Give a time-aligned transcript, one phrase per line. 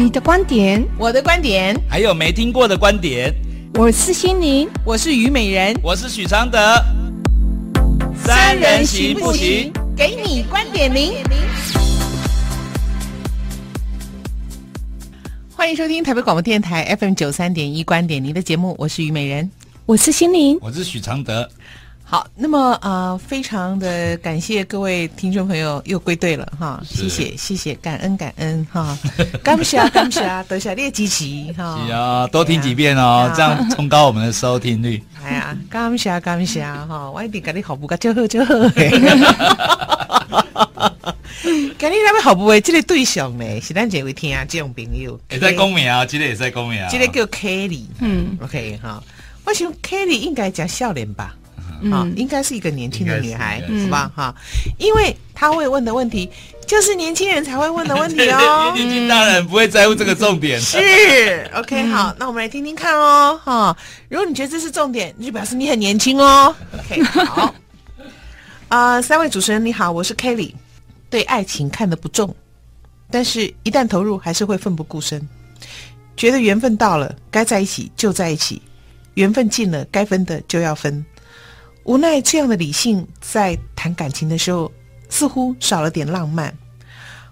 [0.00, 3.34] 你的观点，我的观点，还有没听过的观点。
[3.74, 6.56] 我是心灵，我是虞美人，我是许常德。
[8.14, 9.72] 三人行不行？
[9.96, 11.14] 给你观点零。
[15.52, 19.50] 欢迎收听台北广播电台 FM 九三点一观点零的节目，我是虞美人，
[19.84, 21.50] 我是心灵，我是许常德。
[22.10, 28.96] 好，那么呃，非常的感谢各位听众朋友又归队了哈，谢谢谢谢，感恩感恩哈，
[29.44, 35.02] 感谢感谢，多谢列吉奇哈，是啊，多听几遍哦，这样冲高我们的收听率。
[35.22, 38.96] 哎呀，感谢感谢哈，我一定给你好不个就好就好，给你
[41.78, 46.82] 那边好 不为这个对象呢，是咱这位听这种朋友，也在公名啊，这个也在公名。
[46.82, 49.02] 啊，这个叫 Kelly，嗯，OK 哈，
[49.44, 51.34] 我想 Kelly 应该讲笑脸吧。
[51.90, 54.10] 好，应该是一个年轻的女孩，是吧？
[54.14, 54.34] 哈，
[54.78, 56.28] 因为她会问的问题，
[56.66, 58.72] 就是年轻人才会问的问题哦。
[58.76, 60.60] 年轻大人不会在乎这个重点。
[60.60, 63.40] 是，OK，好，那我们来听听看哦。
[63.44, 63.76] 哈，
[64.08, 66.54] 如果你觉得这是重点，那就表示你很年轻哦。
[66.78, 67.54] OK，好。
[68.68, 70.52] 啊， 三位主持人你好，我是 Kelly。
[71.10, 72.36] 对爱情看得不重，
[73.10, 75.26] 但是一旦投入，还是会奋不顾身。
[76.18, 78.60] 觉得缘分到了，该在一起就在一起；
[79.14, 81.02] 缘分尽了，该分的就要分。
[81.88, 84.70] 无奈这样的理性，在谈感情的时候，
[85.08, 86.54] 似乎少了点浪漫。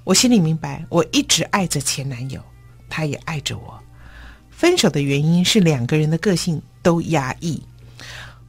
[0.03, 2.41] 我心里明白，我一直爱着前男友，
[2.89, 3.79] 他也爱着我。
[4.49, 7.63] 分手的原因是两个人的个性都压抑，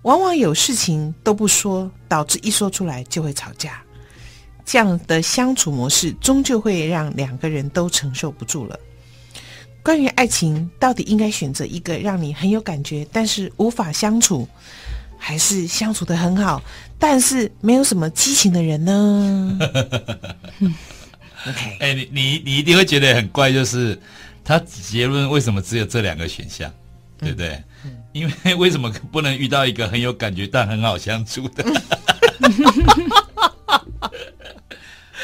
[0.04, 3.84] 往往有事情都不说，导致一说出来就会吵架。
[4.64, 8.80] 这样的相处模式，终究会让两个人都承受不住了。
[9.84, 14.48] 关于爱情，到底应该选择一个让你很有感觉，但是无法相处？
[15.18, 16.62] 还是相处的很好，
[16.98, 19.60] 但是没有什么激情的人呢？
[21.48, 24.00] OK，哎、欸，你你你一定会觉得很怪，就是
[24.44, 26.72] 他结论为什么只有这两个选项，
[27.18, 27.50] 对不对？
[27.86, 31.64] 嗯嗯、因为为什么不能遇到一个很有感觉但很好相处的？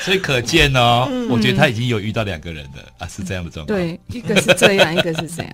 [0.03, 3.77] 所以可见哦，嗯、我觉得他已经有遇到两个人了啊，是这样的状况。
[3.77, 5.53] 对，一个是这样，一个是这样。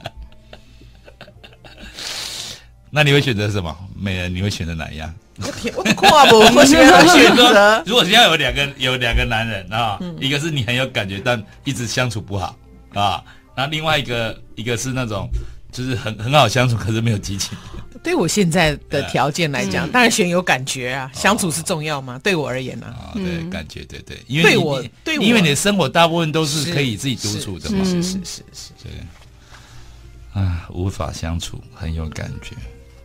[2.92, 3.76] 那你会选择什么？
[3.96, 5.14] 美人，你会选择哪一样？
[5.76, 7.84] 我跨不过去选择。
[7.88, 12.58] 如果现在有两个有两个男人啊，嗯、一个是你很有感觉，但一直相处不好
[12.94, 13.24] 啊，
[13.56, 15.30] 那另外一个一个是那种
[15.72, 17.58] 就是很很好相处，可是没有激情。
[18.02, 22.16] 对我现在的条件来讲，嗯、当然选有感觉啊，相处是重要吗？
[22.16, 23.12] 哦、对我而言呢、啊？
[23.14, 28.92] 对，感觉对对，因为对我对我，因为你的生活大部分都是可以自己独处的嘛，是是是是，是，是，是，对。
[30.34, 32.56] 啊，无法相处，很有感觉。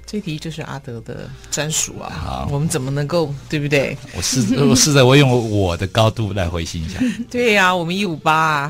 [0.06, 2.10] 这题就是阿德的专属啊！
[2.10, 3.96] 好，我们怎么能够对不对？
[4.14, 7.00] 我试，我试着我用我的高度来回信一下。
[7.30, 8.68] 对呀、啊，我们一五八啊，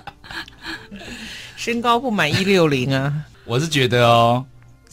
[1.56, 3.14] 身高不满一六零啊。
[3.44, 4.44] 我是觉得哦，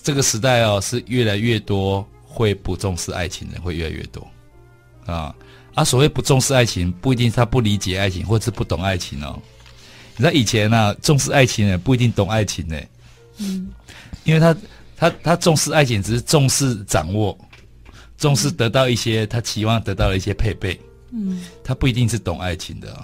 [0.03, 4.27] 这个时代哦，是越来越多会不重视爱情的人会越来越多
[5.05, 5.33] 啊。
[5.73, 9.41] 啊，所谓不重视爱情，不一定他不理解爱情，或者是不懂爱情哦。
[10.15, 12.79] 你知道以前呢、啊，重视爱情的不一定懂爱情呢。
[13.39, 13.69] 嗯，
[14.23, 14.55] 因为他。
[14.95, 17.37] 他他重视爱情，只是重视掌握，
[18.15, 20.79] 重视得到一些他期望得到的一些配备。
[21.11, 23.03] 嗯，他不一定是懂爱情的哦。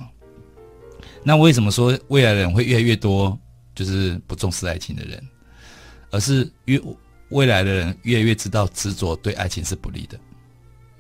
[1.23, 3.37] 那为什么说未来的人会越来越多，
[3.75, 5.21] 就是不重视爱情的人，
[6.11, 6.79] 而是越
[7.29, 10.17] 未来的人越来越知道执着对爱情是不利的。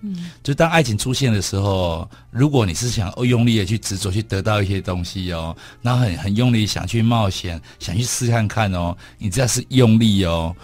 [0.01, 10.55] 嗯，就当爱情出现的时候，如果你是想用力的去执着去得到一些东西哦，然后很很用力想去冒险，想去试看看哦，你只要是用力哦。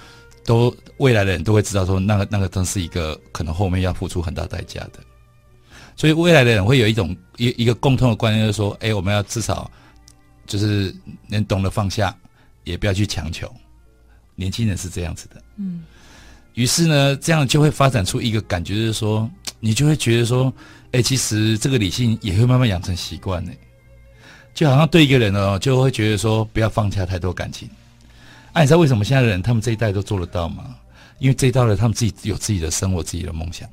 [0.47, 5.00] 都未来的人都会知道说，那个那个真是一个可能后面要付出很大代价的，
[5.96, 9.72] 所以未来的人会有一种一一个共通的观念，就是说，哎，我们要至少
[10.46, 10.96] 就是
[11.28, 12.16] 能懂得放下，
[12.63, 13.52] 也不要去强求。
[14.35, 15.84] 年轻人是这样子的，嗯。
[16.55, 19.29] 于是呢，这样就会发展出一个感觉，就是说，
[19.61, 20.51] 你就会觉得说，
[20.91, 23.52] 哎，其实这个理性也会慢慢养成习惯呢，
[24.53, 27.69] 就好像对一个人呢，就会觉得说，不要放下太多感情。
[28.53, 30.75] 那、啊、你知道为什么现在的人他们这一代都做得到吗？
[31.19, 33.69] 因为这一代人他们自己有自己的生活、自己的梦想。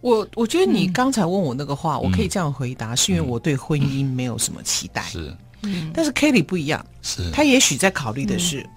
[0.00, 5.02] 我我觉得你刚才问我那个话，嗯、我可以这样回答，是因为我对婚姻没有什么期待。
[5.02, 8.68] 是，嗯，但是 Kelly 不一样，是他也许在考虑的是、嗯、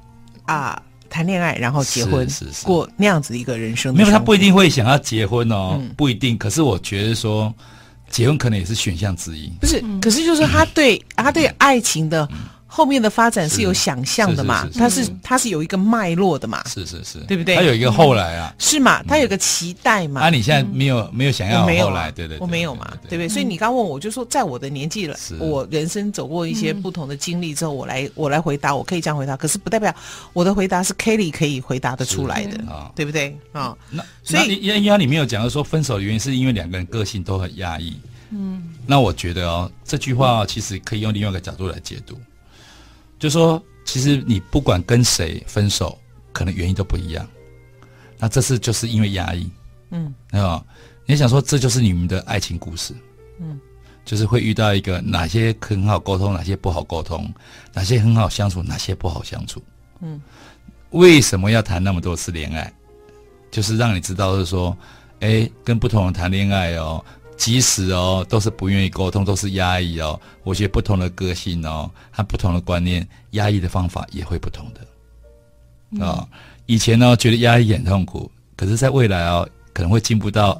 [0.57, 0.83] 啊，
[1.13, 3.93] 谈恋爱然后结婚，是，是，是过那样子一个人生。
[3.93, 6.35] 没有，他不一定会想要结婚哦，嗯、不一定。
[6.35, 7.53] 可是我觉得说，
[8.09, 9.47] 结婚可能也是选项之一。
[9.61, 12.27] 不是，可是就是他对、嗯、他对爱情的。
[12.75, 17.55] 后面的发展是有想象的嘛，它是它是有一个脉络的嘛，是是是，对不对？
[17.55, 19.03] 它有一个后来啊，是嘛？
[19.03, 20.21] 它有个期待嘛？
[20.21, 23.29] 啊，你现在没有没有想要后来，对对，我没有嘛，对不对？
[23.29, 29.93] 所以你刚问我，就说在我的年纪了，我人生走过一些不同的经历之后，我来我来回答，我可以这样回答，可是不代表
[30.33, 33.37] 我的回答是 Kelly 可以回答得出来的啊，对不对？
[33.51, 37.95] 啊，那所以因为因为里面有讲到说分手的原因是因为两个人个性都很压抑，
[38.31, 42.17] 嗯，那我觉得哦，这句话其实可以用另外一个角度来解读。
[43.23, 45.97] 就说，其实你不管跟谁分手，
[46.33, 47.25] 可能原因都不一样。
[48.19, 49.49] 那这次就是因为压抑，
[49.91, 50.61] 嗯，啊，
[51.05, 52.93] 你想说这就是你们的爱情故事，
[53.39, 53.57] 嗯，
[54.03, 57.33] 就是会遇到一个哪些很好沟通，哪些不好沟通，
[57.73, 59.63] 哪些很好相处，哪些不好相处，
[60.01, 60.21] 嗯，
[60.89, 62.73] 为什么要谈那么多次恋爱？
[63.51, 64.77] 就是让你知道，是说，
[65.21, 67.01] 哎，跟不同人谈恋爱哦。
[67.37, 70.19] 即使哦，都是不愿意沟通，都是压抑哦。
[70.43, 76.05] 我觉得不同的个性哦，和不同的观念，压抑的方法也会不同的。
[76.05, 76.27] 啊、
[76.65, 80.59] 以前呢觉得压抑很痛苦，可是在未来哦，可能会进步到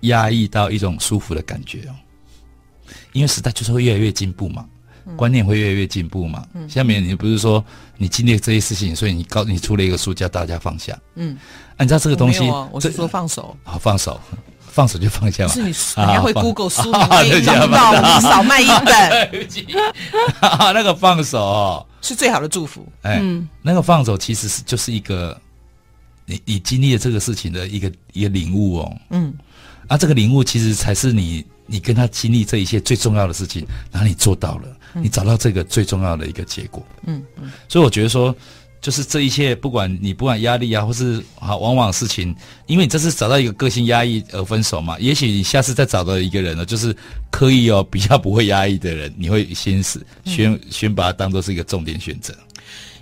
[0.00, 1.94] 压抑到一种舒服的感觉哦。
[3.12, 4.66] 因为时代就是会越来越进步嘛，
[5.06, 6.46] 嗯、观念会越来越进步嘛。
[6.54, 7.64] 嗯、下面你不是说
[7.96, 10.98] 你经历这些事情，所以你告你出了一个书叫大家放下。
[11.14, 11.38] 嗯，
[11.76, 13.56] 按照、啊、这个东西，我，我是说放手。
[13.62, 14.20] 好，放手。
[14.72, 15.52] 放手就放下嘛。
[15.52, 19.46] 是你，人家会 Google 书，你可以找到，你 少卖一本。
[20.74, 22.86] 那个放手哦，是最好的祝福。
[23.02, 23.22] 哎，
[23.60, 25.38] 那个放手其实是就是一个，
[26.24, 28.96] 你你经历了这个事情的一个一个领悟哦。
[29.10, 29.34] 嗯，
[29.86, 36.82] 啊，这个领悟其实才是你你跟他经历这一切最重要的事情，然后你做到了，你找到这个最重要的一个结果。
[37.06, 38.34] 嗯嗯，所以我觉得说。
[38.82, 42.34] 就是这一切，不管你不管压力啊，或是好，往往事情，
[42.66, 46.94] 因为你这次找到一个个性压抑而分手嘛，也许你下次再找到一个人呢，就是
[47.30, 52.34] 刻意哦比较不会压抑的人，你会先是选选把他当做是一个重点选择。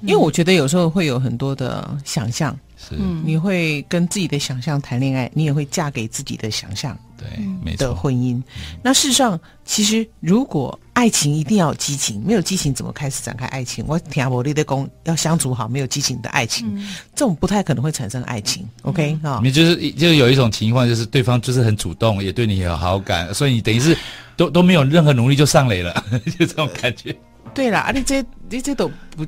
[0.03, 6.99] 因为我觉得有时候会有很多的想象，是你会跟自己的想象谈恋爱，你也会嫁给自己的想象。
[7.19, 7.29] 对，
[7.63, 7.89] 没错。
[7.89, 8.43] 的婚姻，
[8.83, 13.85] 那事实上，其实如果爱情一定要有激情，没有激情怎么开始展开爱情？
[13.87, 16.75] 我听阿伯利的功，要相处好，没有激情的爱情，
[17.15, 18.67] 这种不太可能会产生爱情。
[18.85, 23.95] OK 啊，你就是就有一种情况，就是对方就是很主动，也对你有好感，所以你等于是
[24.35, 25.93] 都都没有任何努力就上垒了，
[26.25, 27.15] 就这种感觉。
[27.55, 29.27] 对啦，啊，你这你这都不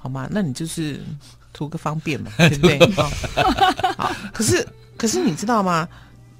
[0.00, 0.28] 好吗？
[0.30, 1.00] 那你就是
[1.52, 2.78] 图个方便嘛，对不对？
[3.96, 5.88] 好，可是可是你知道吗？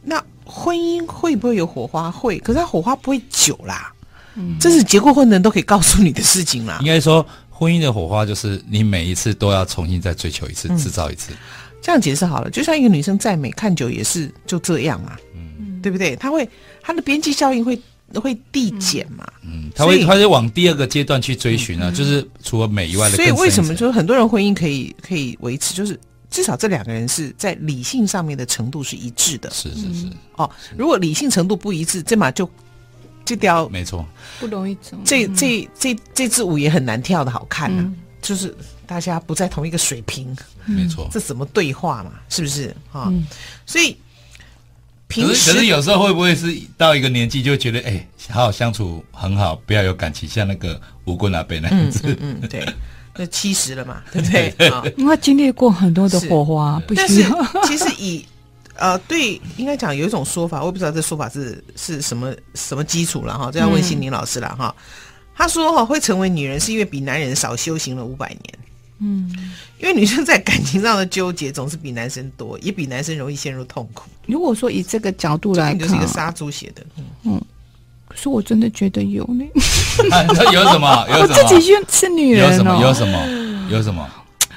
[0.02, 2.10] 那婚姻会不会有火花？
[2.10, 3.90] 会，可是它火花不会久啦。
[4.34, 6.78] 嗯，这是结过婚的人都可以告诉你的事情啦。
[6.82, 11.32] 应该说，婚姻的火花就是你每一次都要重新再追求一次，制造一次。
[11.32, 11.36] 嗯，
[11.80, 15.16] 这样解释好了，就像一个女生再美，看久也是就这样啊。
[15.34, 16.14] 嗯，对不对？
[16.16, 16.46] 她会，
[16.82, 17.80] 她的边际效应会
[18.20, 19.26] 会递减嘛。
[19.42, 23.16] 嗯，他会，他就往第二个阶段去追寻啊，嗯，就是除了美以外的。
[23.16, 25.98] 所以为什么就是很多人婚姻可以可以维持，就是。
[26.30, 29.48] 至少这两个人是在理性上面的程度是一致的。
[29.52, 30.08] 是是是。
[30.34, 32.50] 哦，如果理性程度不一致，这马就
[33.24, 34.04] 这条没错，
[34.40, 34.98] 不容易走。
[35.04, 37.88] 这这这这支舞也很难跳的好看呐，
[38.20, 38.52] 就是
[38.84, 40.36] 大家不在同一个水平。
[40.64, 42.14] 没错，这怎么对话嘛？
[42.28, 43.12] 是不是啊？
[43.64, 43.96] 所以
[45.08, 52.16] 平时可是有时候会不会是到一个年纪就觉得哎，好好相处很好，不要有感情，像那个吴棍阿伯那样子。
[52.20, 52.66] 嗯，对。
[53.16, 54.68] 那七十了嘛，对不对？
[54.70, 57.24] 啊，因为经历过很多的火花，不但是。
[57.64, 58.24] 其实以
[58.74, 64.74] 呃，对，应该讲有一种说法，我也不知道这说法是是什么什么基础了哈，这要问心灵老师了哈。
[65.32, 68.58] 他说哈，会成为女人是因为比男人少修行了五百年。
[69.00, 69.30] 嗯，
[69.80, 74.08] 因为女生在感情上的纠结总是比男生多，也比男生容易陷入痛苦。
[74.26, 76.84] 如果说以这个角度来看，就是一个杀猪写的，
[77.24, 77.40] 嗯。
[78.06, 79.44] 可是我真的觉得有呢。
[80.52, 81.04] 有什么？
[81.10, 81.20] 有什么？
[81.20, 82.78] 我自己是女人哦。
[82.80, 83.68] 有什么？
[83.70, 84.08] 有什么？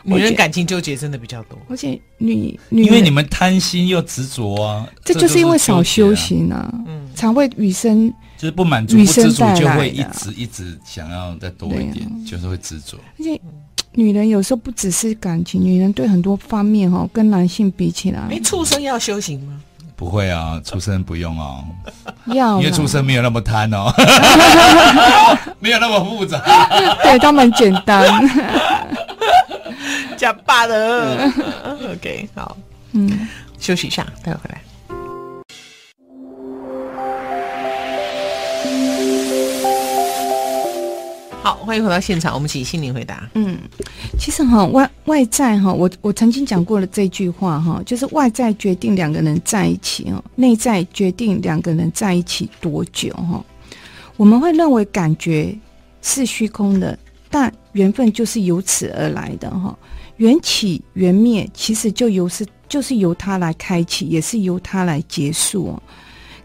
[0.03, 1.57] 女人感情纠结真的比较多。
[1.67, 4.87] 而且女女，因为你们贪心又执着啊。
[5.03, 12.97] 这就是因为少修行啊，嗯，才会与生就是不满足、不知足，就会一直一直想要再多一点，就是会执着。
[13.17, 13.41] 而且
[13.97, 19.59] 女人有时候不只是感情，女人对很多方面哈，跟男性比起来，没畜生要修行吗？
[19.95, 21.65] 不会啊，畜生不用哦，
[22.27, 23.91] 要，因为出生没有那么贪哦，
[25.59, 26.39] 没有那么复杂，
[27.01, 28.07] 对他们简单，
[30.15, 31.27] 假霸的
[31.91, 32.55] ，OK，好，
[32.91, 33.27] 嗯，
[33.57, 34.61] 休息一下，待会回来。
[41.47, 42.33] 好，欢迎回到现场。
[42.33, 43.25] 我们请心灵回答。
[43.33, 43.57] 嗯，
[44.19, 53.41] 其实哈外外在哈，我我曾经讲过了这句话哈，就是外在决定两个人在一起哦，内在决定两个人在一起多久哈。
[54.17, 55.57] 我们会认为感觉
[56.01, 56.99] 是虚空的，
[57.29, 59.73] 但缘分就是由此而来的哈。
[60.17, 65.81] 缘起缘灭，其实就由是就是由它来开启，也是由它来结束。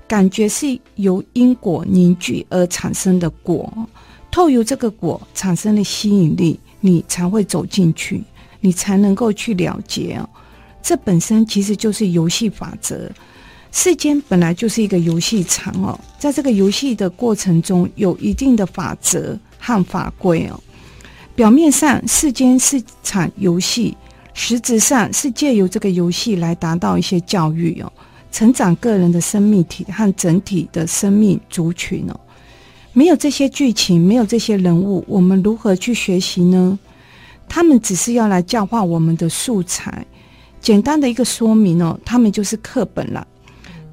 [0.06, 3.68] 感觉是由因果凝聚而产生的果，
[4.32, 8.24] 透由这个果产生的吸引力，你才会走进去，
[8.60, 10.28] 你才能够去了结哦。
[10.82, 13.08] 这本身其实就是游戏法则。
[13.70, 20.58] 世间本来就是一个游戏场哦，在这个游戏的过程中，有一定的法则和法规哦。
[21.34, 23.96] 表面上世间是场游戏，
[24.34, 27.92] 实质上是借由这个游戏来达到一些教育哦，
[28.30, 32.20] 成长个人的生命体和整体的生命族群哦。
[32.92, 36.78] 没有这些剧情，没有这些人物，我们如何去学习呢？
[37.48, 40.06] 他们只是要来教化我们的素材。
[40.60, 43.26] 简单的一个说明哦，他们就是课本了。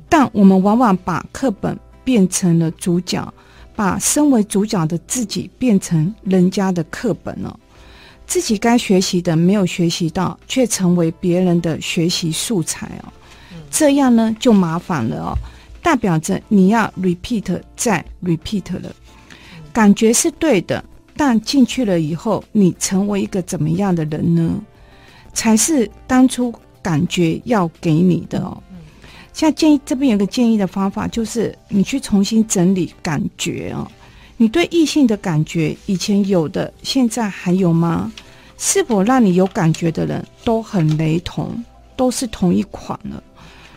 [0.07, 3.33] 但我们往往把课本变成了主角，
[3.75, 7.59] 把身为主角的自己变成人家的课本了。
[8.27, 13.11] 自己该学习的没有学习到，却成为别人的学习素材哦。
[13.71, 15.37] 这样呢就麻烦了哦，
[15.81, 18.93] 代表着你要 repeat 再 repeat 了。
[19.71, 20.83] 感觉是对的，
[21.15, 24.61] 但进去了以后，你成为一个怎么样的人呢？
[25.33, 28.61] 才是当初感觉要给你的哦。
[29.31, 33.89] 像建议这边有个建议的方法，就是你去重新整理感觉哦。
[34.37, 38.11] 你对异性的感觉以前有的，现在还有吗？
[38.57, 41.63] 是否让你有感觉的人都很雷同，
[41.95, 43.23] 都是同一款了？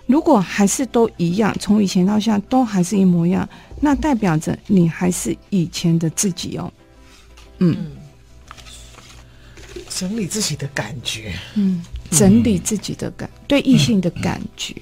[0.06, 3.48] 如果还是都一样，从以前到现在都还是一模一样，
[3.80, 6.72] 那代表着你还是以前的自己哦。
[7.58, 7.76] 嗯，
[9.88, 14.74] 整理自己的感觉，嗯，整理自己的感对异性的感觉。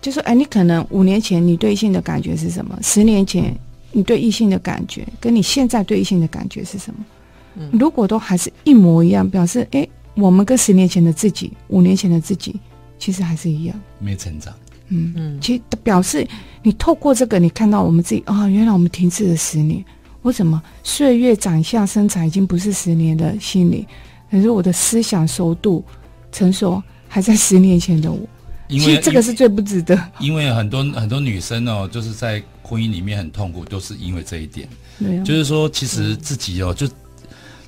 [0.00, 2.78] 就说，哎，你可能五年前你对异性的感觉是什么？
[2.82, 3.56] 十年前
[3.92, 7.04] 你对异性的感觉，跟你现在对异性的感觉是什么？
[7.54, 12.54] 嗯，如果都还是一模一样，表示，哎，我们跟十年前的自己、五年前的自己，
[13.04, 14.54] 其实还是一样，没成长。
[14.88, 16.26] 嗯嗯，其实表示
[16.62, 19.84] 你透过这个，你看到我们自己啊，哦，原来我们停滞了十年。
[20.22, 23.86] 我怎么岁月、长相、身材已经不是十年的心理，
[24.30, 25.84] 可是我的思想熟度、
[26.32, 28.18] 成熟还在十年前的我。
[28.68, 34.66] 因为其实这个是最不值得，因为很多很多女生哦，就是在婚姻里面很痛苦，都是因为这一点。
[34.98, 36.88] 对、啊，就是说，其实自己哦，就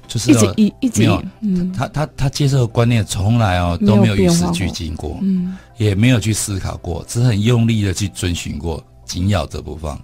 [0.07, 10.01] 就是、哦、一直一一直没有，嗯，他他他接受的观念从来哦都没有与时俱进过，嗯，也没有去思考过，只是很用力的去遵循过，紧咬着不放。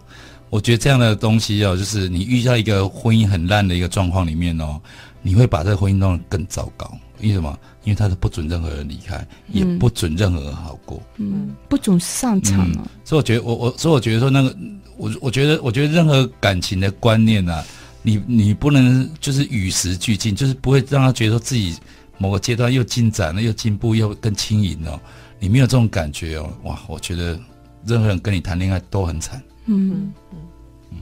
[0.50, 4.78] 我觉得这样的东西哦，就是你遇到一个婚姻很烂的一个状况里面哦，
[5.22, 6.90] 你会把这个婚姻弄得更糟糕。
[7.22, 7.56] 为什么？
[7.84, 11.00] 因为他是不准任何人离开，嗯、也不准任何人好过。
[11.16, 12.86] 嗯，不准上场啊、嗯。
[13.04, 14.54] 所以我觉得，我我所以我觉得说，那个
[14.96, 17.64] 我我觉得，我觉得任何感情的观念啊，
[18.02, 21.76] 你你不能就是与时俱进，就是不会让他觉得自己
[22.18, 25.00] 某个阶段又进展了，又进步，又更轻盈哦。
[25.38, 26.78] 你没有这种感觉哦，哇！
[26.86, 27.38] 我觉得
[27.84, 29.42] 任何人跟你谈恋爱都很惨。
[29.66, 30.12] 嗯嗯
[30.92, 30.98] 嗯。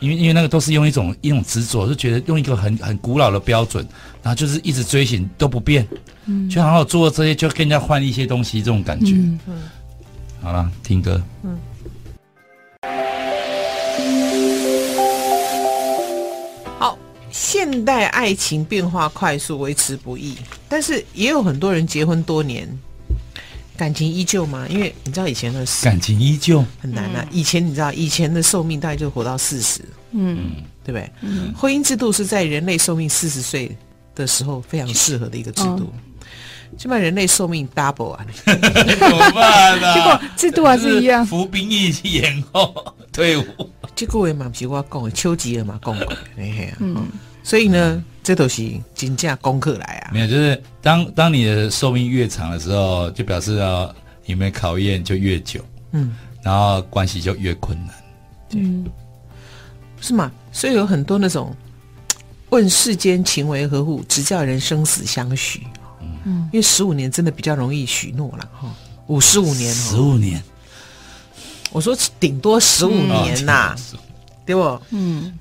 [0.00, 3.86] 因为因为那个都是用一种一种执着，就觉得用一个很很古老的标准。
[4.22, 5.86] 然后就是一直追寻都不变，
[6.26, 9.14] 嗯，就好好做这些，就跟人家换一些东西，这种感觉。
[9.14, 9.38] 嗯，
[10.42, 11.22] 好了，听歌。
[11.42, 11.58] 嗯。
[17.30, 20.36] 现代爱情变化快速，维持不易，
[20.68, 22.68] 但是也有很多人结婚多年，
[23.76, 24.66] 感情依旧吗？
[24.68, 27.24] 因为你知道以前的感情依旧很难啊。
[27.30, 29.80] 以前你知道以前的寿命大概就活到四十，
[30.12, 30.50] 嗯，
[30.84, 31.10] 对不对？
[31.22, 33.74] 嗯，婚姻制度是在人类寿命四十岁
[34.14, 35.92] 的时候非常适合的一个制度，
[36.76, 39.94] 起码人类寿命 double 啊， 怎么办呢？
[39.94, 43.69] 结果制度还是一样，服兵役延后退伍。
[44.00, 46.06] 结果也蛮是我，讲的丘吉尔嘛讲过，
[46.78, 47.06] 嗯，
[47.42, 50.10] 所以呢，这都是真正功课来啊。
[50.10, 57.94] 没有，就是当当你的寿命越长的时候，就表示要你们考验就越久，嗯，然后关系就越困难，
[58.52, 58.86] 嗯，
[60.00, 60.32] 是吗？
[60.50, 61.54] 所以有很多那种。
[62.48, 65.62] 问世间情为何物，直叫人生死相许。
[66.24, 68.74] 嗯，因为十五年真的比较容易许诺了哈，
[69.08, 70.42] 五十五年，十五年，
[71.72, 73.98] 我说顶多十五年呐、啊，嗯、
[74.44, 74.82] 对不？
[74.90, 75.32] 嗯，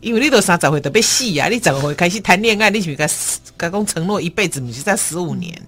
[0.00, 2.70] 因为你都三十岁都要死呀，你怎么会开始谈恋爱？
[2.70, 3.08] 你是该
[3.56, 5.60] 该讲承诺一辈子，你是在十五年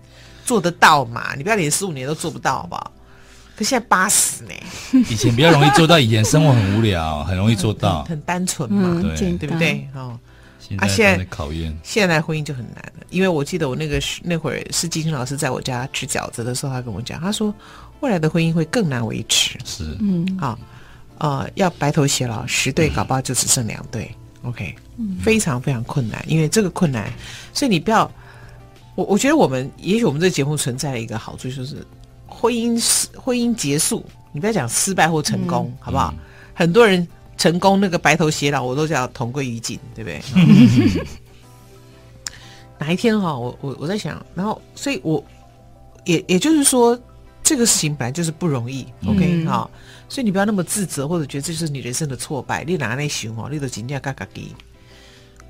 [0.44, 1.34] 做得到嘛？
[1.36, 2.92] 你不要连十五年都做不到，好不好？
[3.56, 4.50] 可现在八十呢？
[5.10, 9.88] 以前比较容易做到，以前生活很无聊，很容易做到，很， 很单纯嘛，嗯、对对不对？
[9.94, 10.18] 哦。
[10.78, 13.06] 啊，现在考验，现在婚姻就很难了。
[13.10, 17.54] 因为我记得我那个那会儿是金星老师在我家吃饺子的时候，他跟我讲，他说
[18.00, 19.58] 未来的婚姻会更难维持。
[19.64, 20.58] 是，嗯，啊，
[21.18, 24.10] 呃，要白头偕老，十对搞不好就只剩两对。
[24.42, 27.10] OK，、嗯、非常非常困难，因为这个困难，
[27.52, 28.08] 所以你不要，
[28.94, 31.84] 我我觉得我们也许我们这个节目存在的一个好处就是
[32.26, 36.14] 婚姻失婚姻结束，你不要讲失败或成功，嗯、好不好？
[36.16, 36.24] 嗯、
[36.54, 40.22] 很多人成功那个白头偕老，我都叫同归于尽，对不对？
[42.78, 45.24] 哪一天哈、哦，我我我在想，然后所以我
[46.04, 46.96] 也也就是说，
[47.46, 49.80] 这个事情本来就是不容易，OK 好、嗯。
[50.08, 52.64] 所以你不要那么自责，或者觉得这是你人生的挫败。
[52.64, 54.48] 你拿那熊哦，你都尽量嘎嘎给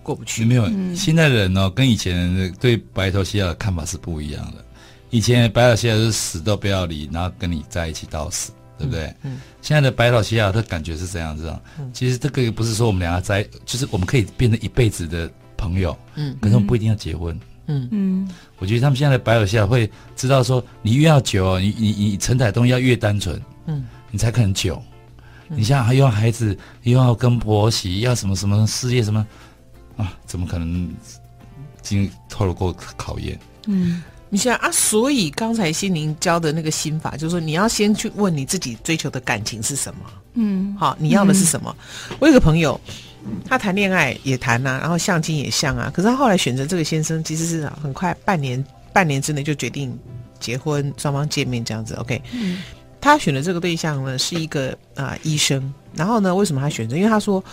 [0.02, 0.44] 过不去。
[0.44, 4.62] 没有，现在的人哦，跟以前对白头偕老的看法是不一样的。
[5.08, 9.06] 以前白头偕老是死都不要离，然后跟你在一起到死，对不对？
[9.22, 9.32] 嗯。
[9.32, 11.58] 嗯，现在的白头偕老的感觉是这样子啊。
[11.78, 11.90] 嗯。
[11.94, 15.96] 其实这个不是说我们两个在，就是我们可以变成一辈子的朋友。
[16.16, 16.36] 嗯。
[16.42, 17.34] 可是我们不一定要结婚。
[17.34, 18.28] 嗯嗯嗯。
[18.58, 23.40] 我觉得他们现在的白头偕老会知道说，你越要久，你你你承载东西要越单纯。
[23.66, 23.85] 嗯。
[24.11, 24.80] 你才可能久，
[25.49, 29.26] 你像还要孩子，又要跟婆媳，要什么什么事业什么
[29.96, 30.12] 啊？
[30.25, 30.88] 怎么可能
[31.82, 33.38] 经透露过考验？
[33.66, 40.00] 嗯，你想啊，所以刚才心灵教的那个心法，就是说你要先去问你自己追求的感情是什么？
[40.35, 41.76] 嗯，好，你要的是什么？
[42.11, 42.80] 嗯、我有个朋友，
[43.45, 49.99] 他谈恋爱也谈呐、啊，然后相亲也相啊，可是他后来选择这个先生，其实是很快半年半年之内就决定
[50.40, 51.95] 结婚，双方见面这样子。
[51.95, 52.21] OK。
[52.33, 52.62] 嗯
[52.99, 56.97] 他选的这个对象呢，是一个啊、呃、医生，然后呢，为什么他选择？
[56.97, 57.45] 因为他说，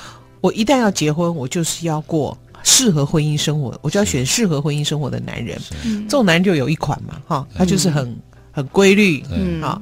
[0.42, 5.62] 我一旦要结婚，我就是要过适合婚姻生活，我就要选适合婚姻生活的男人。
[5.84, 8.18] 这种男人就有一款嘛，哈，他就是很、嗯、
[8.51, 9.80] 很规律，嗯，好，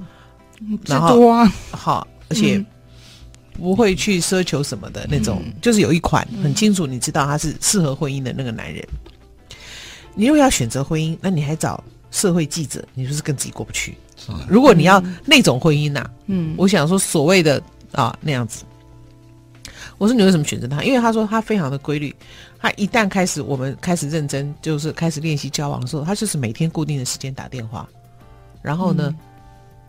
[0.87, 2.61] 然后多好，而且
[3.53, 8.85] 不会去奢求什么的那种，嗯、就是有一款很清楚，你知道他是适合婚姻的那个男人。
[10.13, 13.95] 你如果要选择婚姻，那你还找社会记者，你就是跟自己过不去。
[14.47, 18.63] 如果你要那种婚姻呐、啊，嗯，我想说所谓的啊那样子，
[19.97, 20.83] 我说你为什么选择他？
[20.83, 22.15] 因为他说他非常的规律，
[22.59, 27.87] 他一旦开始我们开始认真，就是开始练习交往的时候，他就是每天固定的时间打电话，
[28.61, 29.15] 然后呢，嗯、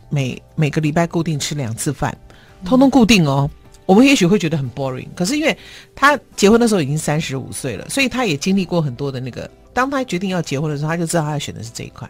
[0.09, 2.16] 每每个礼拜固定吃两次饭，
[2.64, 3.50] 通通固定哦。
[3.85, 5.57] 我们也许会觉得很 boring，可是因为
[5.94, 9.51] 他结婚的时候已经三十五岁了，所以他也经历过很多的那个。
[9.75, 12.09] 当他决定要结婚的时候，他就知道他要选的是这一块。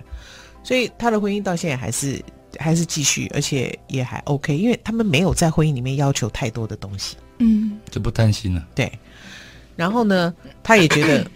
[0.63, 2.23] 所以他的婚姻到现在还是
[2.59, 8.65] 还是继续，而且也还 OK，因为他们没有在婚姻里面要求太多的东西，嗯，就不担心了。
[8.75, 8.93] 对，
[9.75, 11.27] 然后呢，他也觉得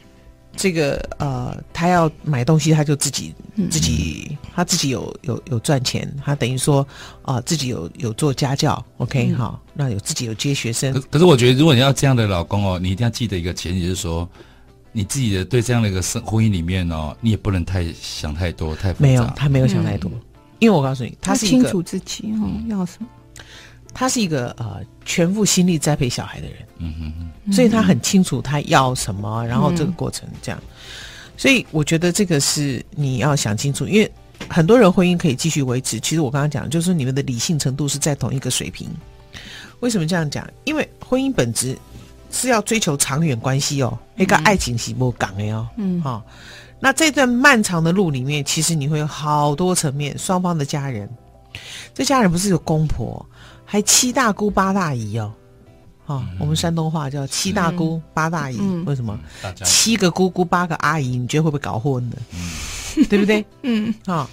[0.56, 3.34] 这个呃，他要买东西，他就自己
[3.70, 6.80] 自己他自己有有有赚钱，他等于说
[7.22, 10.92] 啊、呃，自己有有做家教，OK 好，那有自己有接学生。
[10.94, 14.28] 可可是我觉得，如果你要这样的老公哦，你一定要记得一个前提，就是说。
[14.92, 18.94] 你自己的对这样的一个生婚姻里面哦，你也不能太想太多，太。
[18.96, 20.20] 没有，他没有想太多，嗯、
[20.58, 23.06] 因为我告诉你，他是一个清楚自己哦、嗯、要什么。
[23.96, 30.60] 他是一个呃全副心力栽培小孩的人，嗯哼哼，所以他很清楚他要什么，然后这个过程这样。
[30.62, 30.70] 嗯、
[31.36, 34.12] 所以我觉得这个是你要想清楚，因为
[34.48, 35.98] 很多人婚姻可以继续维持。
[35.98, 38.88] 其实我刚刚讲，就是你们的理性程度是在同一个水平。
[39.80, 40.46] 为什么这样讲？
[40.64, 41.76] 因为婚姻本质。
[42.28, 46.22] 是要追求长远关系哦，一个爱情是不讲的哦，嗯，好、哦，
[46.80, 51.08] 那这段漫长的路里面，其实你会有好多层面，双方的家人，
[51.94, 53.24] 这家人不是有公婆，
[53.66, 55.34] 还七大姑八大姨哦，
[56.06, 59.18] 哦，嗯、我们山东话叫七大姑八大姨，嗯、为什么？
[59.62, 62.16] 七个姑姑八个阿姨，你觉得会不会搞混呢？
[62.32, 63.44] 嗯、对不对？
[63.62, 64.28] 嗯，啊、哦，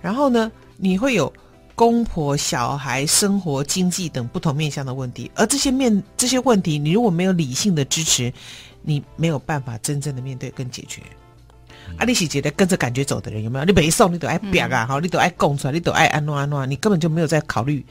[0.00, 1.30] 然后呢，你会有。
[1.78, 8.32] 公婆、小孩、生活、经济等不同面向的问题，而这些面这些问题，你如果没有理性的支持，
[8.80, 11.02] 你没有办法真正的面对跟解决。
[11.90, 13.64] 嗯、啊，你是觉得跟着感觉走的人有没有？
[13.66, 17.84] 你没送，你都爱表啊，好、嗯，你都爱供出来，你都爱安诺安诺，你根本就没有在考虑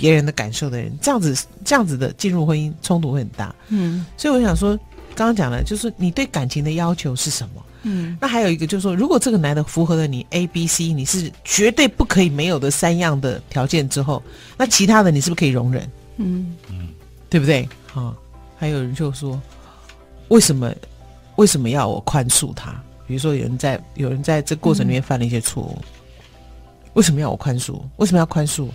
[0.00, 3.54] 别人的感受的人，这样子这样子的进入婚姻冲突会很大。
[3.68, 4.76] 嗯，所以我想说，
[5.14, 7.64] 刚刚讲了，就是你对感情的要求是什么？
[7.82, 14.22] 嗯，那还有一个就是说，如果这个男的符合了你 A、B、C，你是绝对不可以没有的三样的条件之后，
[14.58, 15.90] 那其他的你是不是可以容忍？
[16.18, 16.88] 嗯嗯，
[17.30, 17.62] 对不对？
[17.94, 18.16] 啊、哦，
[18.58, 19.40] 还有人就说，
[20.28, 20.70] 为什么
[21.36, 22.72] 为什么要我宽恕他？
[23.06, 25.84] 比如说有人在有人在这过程里面犯了一些错误，嗯、
[26.92, 27.80] 为什么要我宽恕？
[27.96, 28.68] 为什么要宽恕？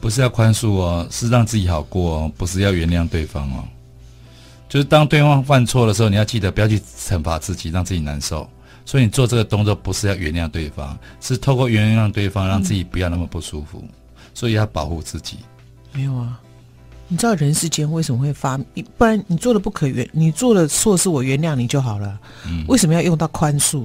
[0.00, 3.64] 不是要宽恕哦，是让自己好过哦，不是要原谅对方哦。
[4.68, 8.48] 就是当对方犯错的时候，你要记得不要去惩罚自己，让自己难受。
[8.84, 13.80] 所以你做这个动作不是要原谅对方，是透过原谅对方，让自己不要那么不舒服。
[13.82, 13.88] 嗯、
[14.34, 15.38] 所以要保护自己。
[15.92, 16.40] 没有啊，
[17.08, 18.56] 你知道人世间为什么会发？
[18.98, 22.18] 不然你做的不可原，你做的错事我原谅你就好了。
[22.46, 23.84] 嗯、为什么要用到宽恕？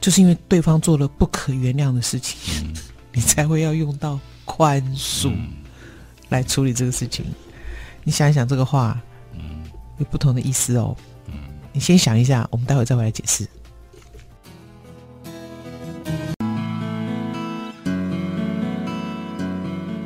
[0.00, 2.74] 就是因为对方做了不可原谅的事情，嗯、
[3.12, 5.36] 你才会要用到宽恕
[6.30, 7.26] 来处理这个事情。
[8.02, 8.98] 你想一想这个话。
[9.98, 10.94] 有不同的意思哦，
[11.72, 13.48] 你先想一下，我们待会再回来解释。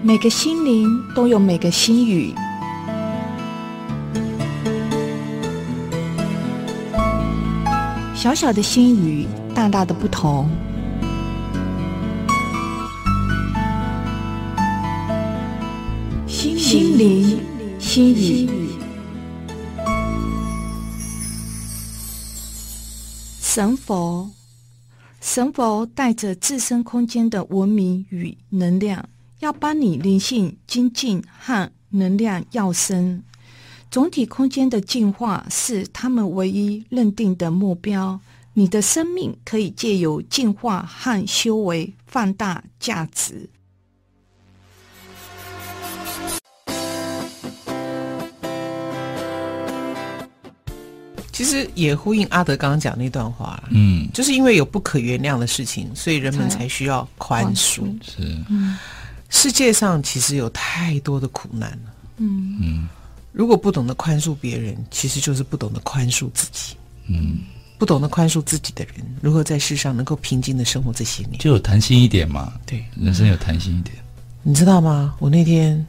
[0.01, 2.33] 每个心灵都有每个心语，
[8.15, 10.49] 小小的心语，大大的不同。
[16.71, 17.37] 心灵
[17.81, 18.49] 心语，
[23.41, 24.31] 神佛，
[25.21, 29.09] 神佛带着自身空间的文明与能量。
[29.41, 33.25] 要帮你灵性精进和能量跃升，
[33.91, 38.21] 总体空间的进化是他们唯一认定的目标。
[38.53, 43.51] 你的生命可以借由进化和修为放大价值。
[51.41, 57.83] 其实也呼应阿德刚刚讲那段话，嗯，就是因为有不可原谅的事情，所以人们才需要宽恕。
[58.05, 58.77] 是，嗯。
[59.31, 61.95] 世界上其实有太多的苦难了。
[62.19, 62.89] 嗯嗯，
[63.33, 66.77] 如果不懂得宽恕别人，其实就是不懂得宽恕自己。
[67.07, 67.39] 嗯，
[67.79, 71.39] 不懂得宽恕自己的人，如何在世上能够平静的生活这些年？
[71.39, 72.53] 就有弹性一点嘛。
[72.67, 73.97] 对，人生有弹性一点。
[74.43, 75.15] 你知道吗？
[75.19, 75.87] 我那天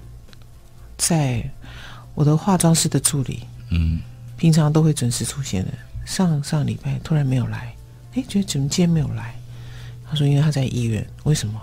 [0.98, 1.44] 在
[2.16, 4.00] 我的化妆师的助理，嗯，
[4.38, 5.72] 平常都会准时出现的，
[6.06, 7.76] 上上礼拜突然没有来，
[8.16, 9.36] 哎，觉得怎么今天没有来？
[10.10, 11.08] 他说因为他在医院。
[11.24, 11.62] 为什么？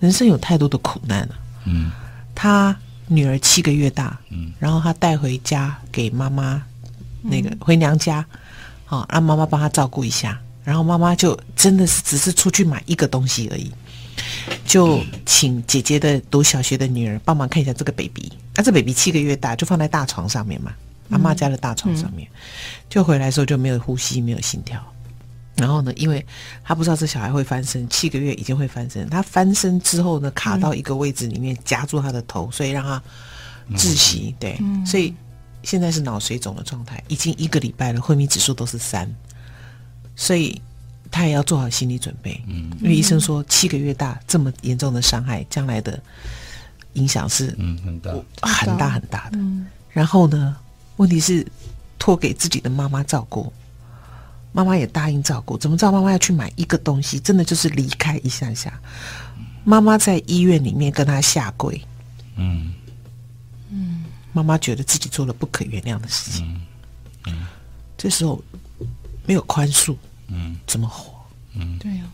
[0.00, 1.34] 人生有太多的苦难了。
[1.64, 1.90] 嗯，
[2.34, 6.62] 他女儿七个月大，嗯，然后他带回家给妈妈，
[7.22, 8.24] 那个回娘家，
[8.84, 10.40] 好、嗯、让妈妈帮他照顾一下。
[10.64, 13.72] 然后妈妈就真的是只是出去买一个东西而已，
[14.66, 18.30] 就请姐姐的读小学的女儿帮忙看一下这个 baby。
[18.54, 20.70] 那、啊、这 baby 七个月大，就放在大床上面嘛，
[21.10, 22.36] 阿妈家的大床上面，嗯、
[22.88, 24.82] 就回来的时候就没有呼吸，没有心跳。
[25.56, 26.24] 然后呢，因为
[26.62, 29.08] 他不知道这小孩会翻身，七个月已经会翻身。
[29.10, 33.02] 他翻身之后呢，卡到一个位置里面夹住他的头，所以让他
[33.72, 34.32] 窒息。
[34.38, 35.12] 对，所以
[35.64, 39.12] 现在是脑水肿的状态，已经一个礼拜了，昏迷指数都是三，
[40.14, 40.62] 所以
[41.10, 42.40] 他也要做好心理准备。
[42.46, 46.00] 嗯，因为医生说七个月大这么严重的伤害，将来的
[46.92, 49.38] 影响是嗯很大很大很大的。
[49.90, 50.56] 然后呢，
[50.98, 51.44] 问题是
[51.98, 53.50] 托给自己的妈妈照顾。
[54.52, 57.18] 妈妈也答应照顾，怎么知道妈妈要去买一个东西？
[57.20, 58.78] 真的就是离开一下下。
[59.64, 61.80] 妈妈在医院里面跟他下跪，
[62.36, 62.72] 嗯。
[63.70, 66.66] 嗯，妈妈觉得自己做了不可原谅的事情，嗯。
[67.26, 67.46] 嗯，
[67.98, 68.42] 这时候
[69.26, 69.94] 没有宽恕，
[70.28, 71.12] 嗯，怎么活？
[71.54, 72.04] 嗯，对呀，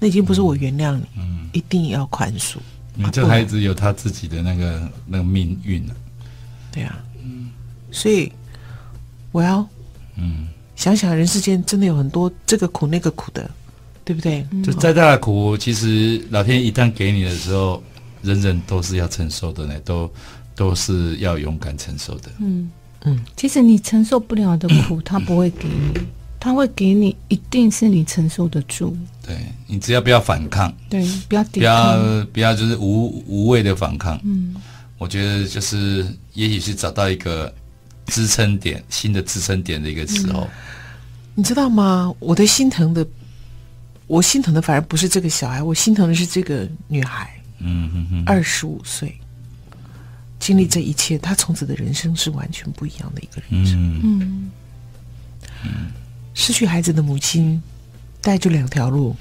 [0.00, 2.56] 那已经不是我原谅你，嗯，一定要宽恕。
[2.94, 5.94] 你这孩子有他自己的那个那个命运了，
[6.72, 7.07] 对呀，嗯，
[7.90, 8.32] 所以
[9.32, 9.66] 我要，
[10.16, 10.48] 嗯。
[10.76, 13.50] 想想人世间真的有很多这个苦那个苦的，
[14.04, 14.46] 对不对？
[14.62, 17.82] 就再大的苦，其实老天一旦给你的时候，
[18.22, 20.08] 人人都是要承受的呢，都
[20.54, 22.30] 都是要勇敢承受的。
[22.38, 22.70] 嗯
[23.02, 26.00] 嗯，其实你承受不了的苦，他不会给你，
[26.38, 28.96] 他会给你，一定是你承受得住。
[29.20, 34.16] 对，你只要不要反抗，对，不要抵抗，不要不要就是无无谓的反抗。
[34.22, 34.54] 嗯，
[34.96, 37.52] 我觉得就是也许是找到一个。
[38.08, 40.50] 支撑点，新的支撑点的一个时候，嗯，
[41.36, 42.12] 你知道吗？
[42.18, 43.06] 我的心疼的，
[44.06, 47.30] 我心疼的反而不是这个小孩，我心疼的是这个女孩。
[47.60, 49.18] 嗯哼哼，二十五岁，
[50.38, 54.00] 经历这一切，她从此的人生是完全不一样的一个人生。
[54.02, 54.50] 嗯
[55.64, 55.70] 嗯，
[56.34, 57.60] 失去孩子的母亲，
[58.20, 59.16] 带着两条路。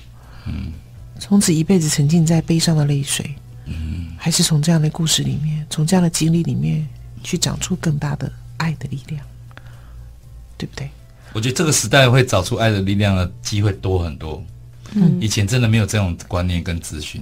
[0.45, 0.71] 嗯，
[1.19, 3.33] 从此一辈子沉浸在悲伤的泪水。
[3.65, 6.87] 嗯，还是从这样的故事里面，从这样的经历里面，
[7.23, 8.31] 去长出更大的。
[8.57, 9.25] 爱的力量，
[10.57, 10.89] 对不对？
[11.33, 14.43] 我觉得这个时代会找出爱的力量的机会多很多。
[14.93, 17.21] 嗯，以前真的没有这种观念跟资讯。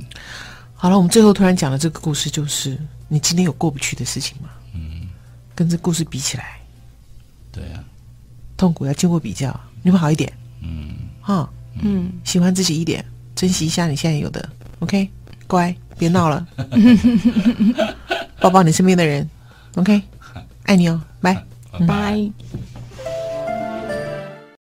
[0.75, 4.49] 好了，我们最后突然讲的这个故事，就是你今天有过不去的事情吗？
[4.73, 5.09] 嗯，
[5.55, 6.59] 跟这故事比起来，
[7.51, 7.83] 对啊，
[8.55, 10.31] 痛苦要经过比较，你会好一点。
[10.61, 11.49] 嗯，哈，
[11.81, 13.03] 嗯，喜欢自己一点，
[13.35, 14.47] 珍惜一下你现在有的。
[14.79, 15.09] OK，
[15.47, 16.47] 乖，别闹了，
[18.39, 19.27] 抱抱你身边的人。
[19.75, 20.01] OK。
[20.65, 21.43] 爱你哦，拜拜。
[21.87, 22.74] 拜。